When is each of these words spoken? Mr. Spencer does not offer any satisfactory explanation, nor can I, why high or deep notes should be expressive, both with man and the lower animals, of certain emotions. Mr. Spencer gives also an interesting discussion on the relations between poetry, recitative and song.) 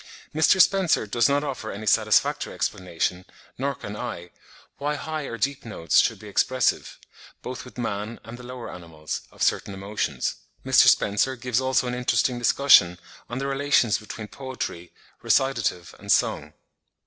Mr. 0.33 0.59
Spencer 0.59 1.05
does 1.05 1.29
not 1.29 1.43
offer 1.43 1.71
any 1.71 1.85
satisfactory 1.85 2.55
explanation, 2.55 3.23
nor 3.59 3.75
can 3.75 3.95
I, 3.95 4.31
why 4.79 4.95
high 4.95 5.25
or 5.25 5.37
deep 5.37 5.63
notes 5.63 5.99
should 5.99 6.17
be 6.17 6.27
expressive, 6.27 6.97
both 7.43 7.65
with 7.65 7.77
man 7.77 8.19
and 8.23 8.35
the 8.35 8.41
lower 8.43 8.71
animals, 8.71 9.21
of 9.31 9.43
certain 9.43 9.75
emotions. 9.75 10.37
Mr. 10.65 10.87
Spencer 10.87 11.35
gives 11.35 11.61
also 11.61 11.85
an 11.87 11.93
interesting 11.93 12.39
discussion 12.39 12.97
on 13.29 13.37
the 13.37 13.45
relations 13.45 13.99
between 13.99 14.27
poetry, 14.27 14.91
recitative 15.21 15.93
and 15.99 16.11
song.) 16.11 16.53